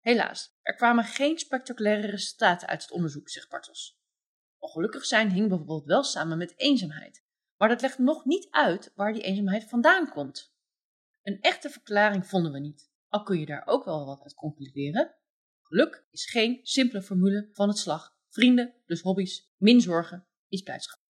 Helaas, 0.00 0.56
er 0.62 0.74
kwamen 0.74 1.04
geen 1.04 1.38
spectaculaire 1.38 2.06
resultaten 2.06 2.68
uit 2.68 2.82
het 2.82 2.90
onderzoek, 2.90 3.28
zegt 3.28 3.48
Bartels. 3.48 4.00
Ongelukkig 4.58 5.04
zijn 5.04 5.30
hing 5.30 5.48
bijvoorbeeld 5.48 5.84
wel 5.84 6.02
samen 6.02 6.38
met 6.38 6.58
eenzaamheid, 6.58 7.24
maar 7.56 7.68
dat 7.68 7.80
legt 7.80 7.98
nog 7.98 8.24
niet 8.24 8.48
uit 8.50 8.92
waar 8.94 9.12
die 9.12 9.22
eenzaamheid 9.22 9.68
vandaan 9.68 10.08
komt. 10.08 10.54
Een 11.22 11.40
echte 11.40 11.70
verklaring 11.70 12.26
vonden 12.26 12.52
we 12.52 12.58
niet, 12.58 12.90
al 13.08 13.22
kun 13.22 13.38
je 13.38 13.46
daar 13.46 13.66
ook 13.66 13.84
wel 13.84 14.06
wat 14.06 14.22
uit 14.22 14.34
concluderen. 14.34 15.14
Geluk 15.62 16.06
is 16.10 16.30
geen 16.30 16.60
simpele 16.62 17.02
formule 17.02 17.48
van 17.52 17.68
het 17.68 17.78
slag 17.78 18.15
vrienden, 18.36 18.74
dus 18.86 19.00
hobby's, 19.00 19.50
min 19.56 19.80
zorgen, 19.80 20.26
is 20.48 20.62
blijdschap. 20.62 21.00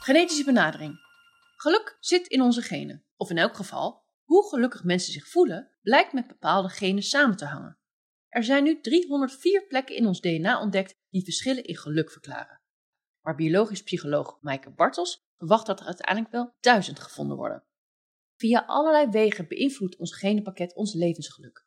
Genetische 0.00 0.44
benadering. 0.44 0.98
Geluk 1.56 1.96
zit 2.00 2.26
in 2.26 2.40
onze 2.40 2.62
genen, 2.62 3.04
of 3.16 3.30
in 3.30 3.38
elk 3.38 3.54
geval, 3.54 4.02
hoe 4.24 4.48
gelukkig 4.48 4.84
mensen 4.84 5.12
zich 5.12 5.28
voelen, 5.28 5.70
blijkt 5.82 6.12
met 6.12 6.26
bepaalde 6.26 6.68
genen 6.68 7.02
samen 7.02 7.36
te 7.36 7.44
hangen. 7.44 7.78
Er 8.28 8.44
zijn 8.44 8.64
nu 8.64 8.80
304 8.80 9.66
plekken 9.66 9.96
in 9.96 10.06
ons 10.06 10.20
DNA 10.20 10.60
ontdekt 10.60 10.94
die 11.10 11.24
verschillen 11.24 11.64
in 11.64 11.76
geluk 11.76 12.10
verklaren. 12.10 12.60
Maar 13.20 13.34
biologisch 13.34 13.82
psycholoog 13.82 14.38
Maaike 14.40 14.70
Bartels 14.70 15.26
verwacht 15.36 15.66
dat 15.66 15.80
er 15.80 15.86
uiteindelijk 15.86 16.32
wel 16.32 16.54
duizend 16.60 17.00
gevonden 17.00 17.36
worden. 17.36 17.64
Via 18.36 18.64
allerlei 18.66 19.10
wegen 19.10 19.48
beïnvloedt 19.48 19.96
ons 19.96 20.16
genenpakket 20.16 20.74
ons 20.74 20.94
levensgeluk. 20.94 21.66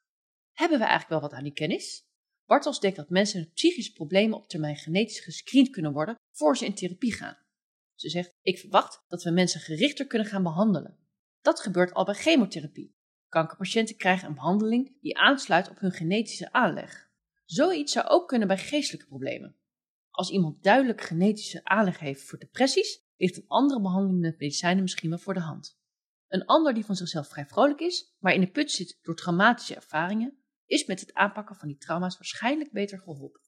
Hebben 0.51 0.77
we 0.77 0.85
eigenlijk 0.85 1.21
wel 1.21 1.29
wat 1.29 1.37
aan 1.37 1.43
die 1.43 1.53
kennis? 1.53 2.09
Bartels 2.51 2.79
denkt 2.79 2.97
dat 2.97 3.09
mensen 3.09 3.39
met 3.39 3.53
psychische 3.53 3.93
problemen 3.93 4.37
op 4.37 4.47
termijn 4.47 4.75
genetisch 4.75 5.19
gescreend 5.19 5.69
kunnen 5.69 5.91
worden 5.91 6.15
voor 6.31 6.57
ze 6.57 6.65
in 6.65 6.73
therapie 6.73 7.13
gaan. 7.13 7.37
Ze 7.95 8.09
zegt: 8.09 8.31
Ik 8.41 8.59
verwacht 8.59 9.03
dat 9.07 9.23
we 9.23 9.31
mensen 9.31 9.59
gerichter 9.59 10.07
kunnen 10.07 10.27
gaan 10.27 10.43
behandelen. 10.43 10.97
Dat 11.41 11.59
gebeurt 11.59 11.93
al 11.93 12.05
bij 12.05 12.13
chemotherapie. 12.13 12.95
Kankerpatiënten 13.27 13.97
krijgen 13.97 14.27
een 14.27 14.33
behandeling 14.33 14.97
die 15.01 15.17
aansluit 15.17 15.69
op 15.69 15.79
hun 15.79 15.91
genetische 15.91 16.51
aanleg. 16.51 17.09
Zoiets 17.45 17.91
zou 17.91 18.07
ook 18.07 18.27
kunnen 18.27 18.47
bij 18.47 18.57
geestelijke 18.57 19.07
problemen. 19.07 19.55
Als 20.09 20.29
iemand 20.29 20.63
duidelijk 20.63 21.01
genetische 21.01 21.63
aanleg 21.63 21.99
heeft 21.99 22.23
voor 22.23 22.39
depressies, 22.39 23.03
ligt 23.17 23.37
een 23.37 23.47
andere 23.47 23.81
behandeling 23.81 24.19
met 24.19 24.39
medicijnen 24.39 24.81
misschien 24.81 25.09
wel 25.09 25.19
voor 25.19 25.33
de 25.33 25.39
hand. 25.39 25.79
Een 26.27 26.45
ander 26.45 26.73
die 26.73 26.85
van 26.85 26.95
zichzelf 26.95 27.27
vrij 27.27 27.45
vrolijk 27.45 27.79
is, 27.79 28.15
maar 28.19 28.33
in 28.33 28.41
de 28.41 28.51
put 28.51 28.71
zit 28.71 28.99
door 29.01 29.15
traumatische 29.15 29.75
ervaringen, 29.75 30.40
is 30.71 30.85
met 30.85 30.99
het 30.99 31.13
aanpakken 31.13 31.55
van 31.55 31.67
die 31.67 31.77
trauma's 31.77 32.17
waarschijnlijk 32.17 32.71
beter 32.71 32.99
geholpen. 32.99 33.41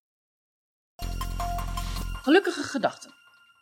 Gelukkige 2.22 2.64
gedachten. 2.64 3.14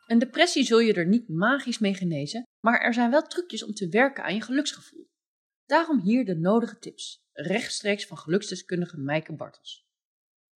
Een 0.08 0.20
depressie 0.20 0.63
zul 0.63 0.80
je 0.80 0.94
er 0.94 1.08
niet 1.08 1.30
magisch 1.30 1.80
mee 1.80 1.94
genezen, 1.94 2.44
maar 2.60 2.80
er 2.80 2.94
zijn 2.94 3.12
wel 3.12 3.22
trucjes 3.22 3.63
om 3.63 3.74
te 3.74 3.89
werken 3.89 4.24
aan 4.24 4.34
je 4.34 4.41
geluksgevoel. 4.41 5.10
Daarom 5.65 6.00
hier 6.00 6.25
de 6.25 6.36
nodige 6.36 6.80
tips, 6.80 7.24
rechtstreeks 7.32 8.06
van 8.06 8.18
geluksdeskundige 8.18 8.98
Maaike 8.98 9.36
Bartels. 9.36 9.88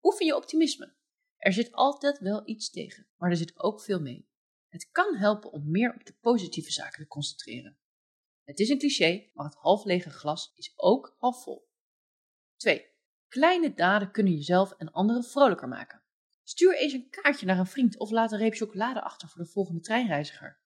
Oefen 0.02 0.26
je 0.26 0.36
optimisme. 0.36 0.96
Er 1.38 1.54
zit 1.54 1.72
altijd 1.72 2.20
wel 2.20 2.42
iets 2.48 2.70
tegen, 2.70 3.08
maar 3.18 3.30
er 3.30 3.38
zit 3.38 3.60
ook 3.60 3.82
veel 3.82 4.02
mee. 4.02 4.30
Het 4.68 4.90
kan 4.92 5.16
helpen 5.16 5.52
om 5.52 5.72
meer 5.72 5.94
op 5.94 6.06
de 6.06 6.16
positieve 6.20 6.72
zaken 6.72 7.02
te 7.02 7.08
concentreren. 7.08 7.78
Het 8.44 8.60
is 8.60 8.70
een 8.70 8.80
cliché, 8.80 9.30
maar 9.34 9.46
het 9.46 9.56
half 9.56 9.84
lege 9.84 10.10
glas 10.10 10.52
is 10.56 10.74
ook 10.76 11.16
half 11.18 11.44
vol. 11.44 11.70
2. 12.56 12.91
Kleine 13.32 13.74
daden 13.74 14.12
kunnen 14.12 14.34
jezelf 14.34 14.72
en 14.72 14.92
anderen 14.92 15.24
vrolijker 15.24 15.68
maken. 15.68 16.02
Stuur 16.44 16.78
eens 16.78 16.94
een 16.94 17.10
kaartje 17.10 17.46
naar 17.46 17.60
een 17.60 17.66
vriend 17.66 17.98
of 17.98 18.12
laat 18.12 18.32
een 18.32 18.38
reep 18.38 18.54
chocolade 18.54 19.02
achter 19.02 19.28
voor 19.28 19.44
de 19.44 19.50
volgende 19.50 19.82
treinreiziger. 19.82 20.60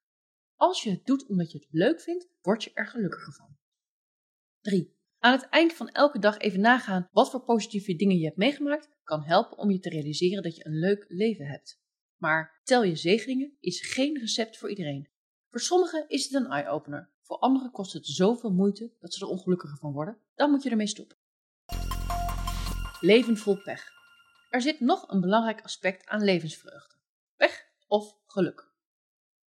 Als 0.55 0.83
je 0.83 0.89
het 0.89 1.05
doet 1.05 1.25
omdat 1.27 1.51
je 1.51 1.57
het 1.57 1.67
leuk 1.71 2.01
vindt, 2.01 2.29
word 2.41 2.63
je 2.63 2.71
er 2.73 2.87
gelukkiger 2.87 3.33
van. 3.33 3.57
3. 4.61 4.97
Aan 5.19 5.31
het 5.31 5.49
eind 5.49 5.73
van 5.73 5.89
elke 5.89 6.19
dag 6.19 6.37
even 6.37 6.59
nagaan 6.59 7.09
wat 7.11 7.31
voor 7.31 7.43
positieve 7.43 7.95
dingen 7.95 8.17
je 8.17 8.25
hebt 8.25 8.37
meegemaakt, 8.37 8.89
kan 9.03 9.23
helpen 9.23 9.57
om 9.57 9.71
je 9.71 9.79
te 9.79 9.89
realiseren 9.89 10.43
dat 10.43 10.55
je 10.55 10.65
een 10.65 10.79
leuk 10.79 11.05
leven 11.07 11.45
hebt. 11.45 11.81
Maar 12.17 12.61
tel 12.63 12.83
je 12.83 12.95
zegeningen 12.95 13.57
is 13.59 13.93
geen 13.93 14.19
recept 14.19 14.57
voor 14.57 14.69
iedereen. 14.69 15.09
Voor 15.49 15.59
sommigen 15.59 16.05
is 16.07 16.23
het 16.23 16.33
een 16.33 16.51
eye-opener. 16.51 17.11
Voor 17.21 17.37
anderen 17.37 17.71
kost 17.71 17.93
het 17.93 18.07
zoveel 18.07 18.51
moeite 18.51 18.93
dat 18.99 19.13
ze 19.13 19.25
er 19.25 19.31
ongelukkiger 19.31 19.77
van 19.77 19.93
worden. 19.93 20.17
Dan 20.35 20.51
moet 20.51 20.63
je 20.63 20.69
ermee 20.69 20.87
stoppen. 20.87 21.17
Leven 23.05 23.37
vol 23.37 23.61
pech. 23.61 23.91
Er 24.49 24.61
zit 24.61 24.79
nog 24.79 25.09
een 25.09 25.21
belangrijk 25.21 25.61
aspect 25.61 26.07
aan 26.07 26.23
levensvreugde. 26.23 26.95
Pech 27.35 27.65
of 27.87 28.17
geluk. 28.25 28.71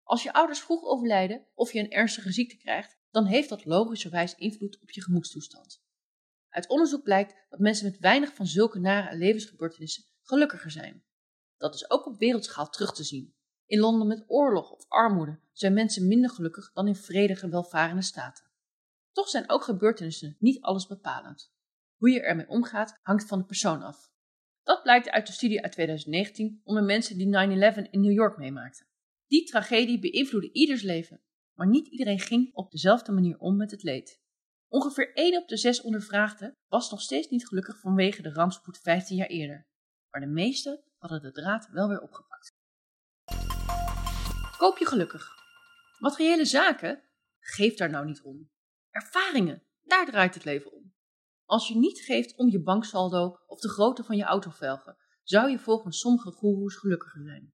Als 0.02 0.22
je 0.22 0.32
ouders 0.32 0.60
vroeg 0.60 0.84
overlijden 0.84 1.46
of 1.54 1.72
je 1.72 1.78
een 1.78 1.90
ernstige 1.90 2.32
ziekte 2.32 2.56
krijgt, 2.56 2.98
dan 3.10 3.24
heeft 3.24 3.48
dat 3.48 3.64
logischerwijs 3.64 4.34
invloed 4.34 4.80
op 4.80 4.90
je 4.90 5.02
gemoedstoestand. 5.02 5.82
Uit 6.48 6.68
onderzoek 6.68 7.02
blijkt 7.02 7.34
dat 7.48 7.58
mensen 7.58 7.90
met 7.90 7.98
weinig 7.98 8.34
van 8.34 8.46
zulke 8.46 8.78
nare 8.78 9.16
levensgebeurtenissen 9.16 10.04
gelukkiger 10.22 10.70
zijn. 10.70 11.04
Dat 11.56 11.74
is 11.74 11.90
ook 11.90 12.06
op 12.06 12.18
wereldschaal 12.18 12.68
terug 12.68 12.94
te 12.94 13.04
zien. 13.04 13.34
In 13.66 13.78
landen 13.78 14.06
met 14.06 14.24
oorlog 14.26 14.70
of 14.70 14.84
armoede 14.88 15.40
zijn 15.52 15.74
mensen 15.74 16.08
minder 16.08 16.30
gelukkig 16.30 16.72
dan 16.72 16.86
in 16.86 16.96
vredige, 16.96 17.48
welvarende 17.48 18.02
staten. 18.02 18.44
Toch 19.12 19.28
zijn 19.28 19.50
ook 19.50 19.64
gebeurtenissen 19.64 20.36
niet 20.38 20.60
alles 20.62 20.86
bepalend. 20.86 21.56
Hoe 21.98 22.10
je 22.10 22.20
ermee 22.20 22.48
omgaat 22.48 22.98
hangt 23.02 23.26
van 23.26 23.38
de 23.38 23.44
persoon 23.44 23.82
af. 23.82 24.10
Dat 24.62 24.82
blijkt 24.82 25.10
uit 25.10 25.26
de 25.26 25.32
studie 25.32 25.62
uit 25.62 25.72
2019 25.72 26.60
onder 26.64 26.82
mensen 26.82 27.18
die 27.18 27.26
9-11 27.26 27.90
in 27.90 28.00
New 28.00 28.12
York 28.12 28.36
meemaakten. 28.36 28.86
Die 29.26 29.44
tragedie 29.44 29.98
beïnvloedde 29.98 30.52
ieders 30.52 30.82
leven, 30.82 31.22
maar 31.54 31.66
niet 31.66 31.86
iedereen 31.86 32.20
ging 32.20 32.54
op 32.54 32.70
dezelfde 32.70 33.12
manier 33.12 33.38
om 33.38 33.56
met 33.56 33.70
het 33.70 33.82
leed. 33.82 34.20
Ongeveer 34.68 35.14
1 35.14 35.36
op 35.42 35.48
de 35.48 35.56
6 35.56 35.80
ondervraagden 35.80 36.56
was 36.68 36.90
nog 36.90 37.00
steeds 37.00 37.28
niet 37.28 37.46
gelukkig 37.46 37.80
vanwege 37.80 38.22
de 38.22 38.32
rampspoed 38.32 38.78
15 38.78 39.16
jaar 39.16 39.26
eerder, 39.26 39.66
maar 40.10 40.20
de 40.20 40.26
meesten 40.26 40.82
hadden 40.96 41.22
de 41.22 41.32
draad 41.32 41.68
wel 41.70 41.88
weer 41.88 42.00
opgepakt. 42.00 42.56
Koop 44.56 44.78
je 44.78 44.86
gelukkig. 44.86 45.28
Materiële 45.98 46.44
zaken? 46.44 47.02
Geef 47.40 47.74
daar 47.74 47.90
nou 47.90 48.06
niet 48.06 48.22
om. 48.22 48.50
Ervaringen, 48.90 49.62
daar 49.82 50.06
draait 50.06 50.34
het 50.34 50.44
leven 50.44 50.72
om. 50.72 50.87
Als 51.48 51.68
je 51.68 51.76
niet 51.76 52.00
geeft 52.00 52.36
om 52.36 52.50
je 52.50 52.62
banksaldo 52.62 53.38
of 53.46 53.60
de 53.60 53.68
grootte 53.68 54.04
van 54.04 54.16
je 54.16 54.22
autovelgen, 54.22 54.96
zou 55.22 55.50
je 55.50 55.58
volgens 55.58 55.98
sommige 55.98 56.30
goeroes 56.30 56.76
gelukkiger 56.76 57.22
zijn. 57.22 57.52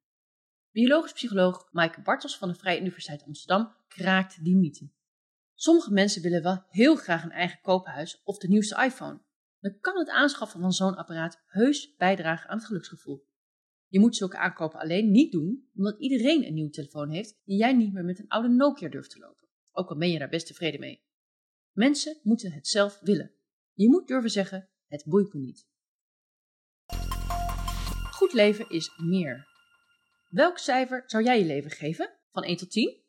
Biologisch 0.71 1.13
psycholoog 1.13 1.69
Maaike 1.73 2.03
Bartels 2.03 2.39
van 2.39 2.49
de 2.49 2.55
Vrije 2.55 2.81
Universiteit 2.81 3.25
Amsterdam 3.25 3.75
kraakt 3.89 4.45
die 4.45 4.57
mythe. 4.57 4.91
Sommige 5.55 5.93
mensen 5.93 6.23
willen 6.23 6.43
wel 6.43 6.65
heel 6.69 6.97
graag 6.97 7.25
een 7.25 7.31
eigen 7.31 7.61
koophuis 7.61 8.23
of 8.25 8.39
de 8.39 8.49
nieuwste 8.49 8.85
iPhone. 8.85 9.23
Dan 9.61 9.79
kan 9.81 9.99
het 9.99 10.09
aanschaffen 10.09 10.61
van 10.61 10.73
zo'n 10.73 10.97
apparaat 10.97 11.43
heus 11.47 11.95
bijdragen 11.97 12.51
aan 12.51 12.57
het 12.57 12.67
geluksgevoel. 12.67 13.27
Je 13.87 14.01
moet 14.01 14.17
zulke 14.17 14.39
aankopen 14.39 14.81
alleen 14.81 15.11
niet 15.11 15.33
doen 15.33 15.69
omdat 15.75 16.01
iedereen 16.01 16.47
een 16.47 16.55
nieuwe 16.55 16.71
telefoon 16.71 17.11
heeft 17.11 17.41
en 17.45 17.57
jij 17.57 17.73
niet 17.73 17.93
meer 17.93 18.05
met 18.05 18.19
een 18.19 18.29
oude 18.29 18.49
Nokia 18.49 18.89
durft 18.89 19.11
te 19.11 19.19
lopen. 19.19 19.49
Ook 19.73 19.89
al 19.91 19.97
ben 19.97 20.11
je 20.11 20.19
daar 20.19 20.29
best 20.29 20.47
tevreden 20.47 20.81
mee. 20.81 21.03
Mensen 21.73 22.21
moeten 22.23 22.53
het 22.53 22.69
zelf 22.69 23.01
willen. 23.01 23.35
Je 23.75 23.89
moet 23.89 24.07
durven 24.07 24.31
zeggen: 24.31 24.71
het 24.87 25.05
boeit 25.07 25.33
me 25.33 25.41
niet. 25.41 25.67
Goed 28.11 28.33
leven 28.33 28.69
is 28.69 28.91
meer. 28.97 29.49
Welk 30.29 30.59
cijfer 30.59 31.03
zou 31.07 31.25
jij 31.25 31.39
je 31.39 31.45
leven 31.45 31.71
geven? 31.71 32.19
Van 32.31 32.43
1 32.43 32.57
tot 32.57 32.71
10? 32.71 33.03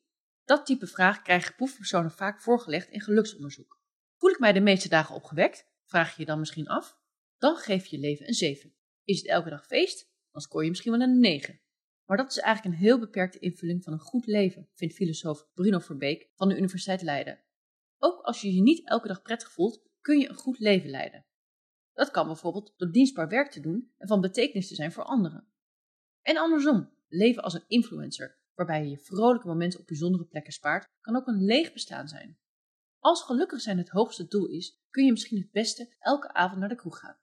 Dat 0.43 0.65
type 0.65 0.87
vraag 0.87 1.21
krijgen 1.21 1.55
proefpersonen 1.55 2.11
vaak 2.11 2.41
voorgelegd 2.41 2.89
in 2.89 3.01
geluksonderzoek. 3.01 3.79
Voel 4.17 4.29
ik 4.29 4.39
mij 4.39 4.53
de 4.53 4.59
meeste 4.59 4.89
dagen 4.89 5.15
opgewekt? 5.15 5.69
Vraag 5.83 6.15
je 6.15 6.21
je 6.21 6.25
dan 6.25 6.39
misschien 6.39 6.67
af? 6.67 6.99
Dan 7.37 7.55
geef 7.55 7.85
je 7.85 7.97
leven 7.97 8.27
een 8.27 8.33
7. 8.33 8.75
Is 9.03 9.17
het 9.17 9.27
elke 9.27 9.49
dag 9.49 9.65
feest? 9.65 10.11
Dan 10.31 10.41
scoor 10.41 10.63
je 10.63 10.69
misschien 10.69 10.91
wel 10.91 11.01
een 11.01 11.19
9. 11.19 11.61
Maar 12.05 12.17
dat 12.17 12.29
is 12.29 12.37
eigenlijk 12.37 12.75
een 12.75 12.81
heel 12.81 12.99
beperkte 12.99 13.39
invulling 13.39 13.83
van 13.83 13.93
een 13.93 13.99
goed 13.99 14.25
leven, 14.25 14.69
vindt 14.73 14.95
filosoof 14.95 15.47
Bruno 15.53 15.79
Verbeek 15.79 16.29
van 16.35 16.49
de 16.49 16.57
Universiteit 16.57 17.01
Leiden. 17.01 17.43
Ook 17.97 18.21
als 18.21 18.41
je 18.41 18.53
je 18.53 18.61
niet 18.61 18.87
elke 18.87 19.07
dag 19.07 19.21
prettig 19.21 19.51
voelt, 19.51 19.83
kun 20.05 20.19
je 20.19 20.29
een 20.29 20.35
goed 20.35 20.59
leven 20.59 20.89
leiden. 20.89 21.25
Dat 21.93 22.11
kan 22.11 22.27
bijvoorbeeld 22.27 22.73
door 22.77 22.91
dienstbaar 22.91 23.27
werk 23.27 23.51
te 23.51 23.59
doen 23.59 23.93
en 23.97 24.07
van 24.07 24.21
betekenis 24.21 24.67
te 24.67 24.75
zijn 24.75 24.91
voor 24.91 25.03
anderen. 25.03 25.47
En 26.21 26.37
andersom, 26.37 26.89
leven 27.07 27.43
als 27.43 27.53
een 27.53 27.63
influencer, 27.67 28.39
waarbij 28.53 28.83
je 28.83 28.89
je 28.89 28.97
vrolijke 28.97 29.47
momenten 29.47 29.79
op 29.79 29.87
bijzondere 29.87 30.25
plekken 30.25 30.53
spaart, 30.53 30.87
kan 31.01 31.15
ook 31.15 31.27
een 31.27 31.43
leeg 31.43 31.73
bestaan 31.73 32.07
zijn. 32.07 32.37
Als 32.99 33.23
gelukkig 33.23 33.61
zijn 33.61 33.77
het 33.77 33.89
hoogste 33.89 34.27
doel 34.27 34.47
is, 34.47 34.81
kun 34.89 35.05
je 35.05 35.11
misschien 35.11 35.37
het 35.37 35.51
beste 35.51 35.95
elke 35.99 36.33
avond 36.33 36.59
naar 36.59 36.69
de 36.69 36.75
kroeg 36.75 36.99
gaan. 36.99 37.17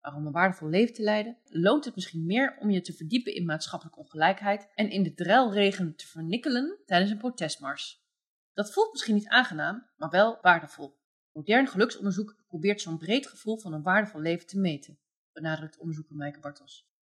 Maar 0.00 0.14
om 0.14 0.26
een 0.26 0.32
waardevol 0.32 0.68
leven 0.68 0.94
te 0.94 1.02
leiden, 1.02 1.38
loont 1.44 1.84
het 1.84 1.94
misschien 1.94 2.26
meer 2.26 2.56
om 2.58 2.70
je 2.70 2.80
te 2.80 2.92
verdiepen 2.92 3.34
in 3.34 3.44
maatschappelijke 3.44 4.00
ongelijkheid 4.00 4.68
en 4.74 4.90
in 4.90 5.02
de 5.02 5.14
druilregen 5.14 5.96
te 5.96 6.06
vernikkelen 6.06 6.78
tijdens 6.86 7.10
een 7.10 7.18
protestmars. 7.18 8.02
Dat 8.52 8.72
voelt 8.72 8.92
misschien 8.92 9.14
niet 9.14 9.28
aangenaam, 9.28 9.90
maar 9.96 10.10
wel 10.10 10.38
waardevol. 10.42 11.02
Modern 11.34 11.66
geluksonderzoek 11.66 12.36
probeert 12.46 12.80
zo'n 12.80 12.98
breed 12.98 13.26
gevoel 13.26 13.56
van 13.56 13.72
een 13.72 13.82
waardevol 13.82 14.20
leven 14.20 14.46
te 14.46 14.58
meten, 14.58 14.98
benadrukt 15.32 15.78
onderzoeker 15.78 16.16
Maaike 16.16 16.40
Bartels. 16.40 16.88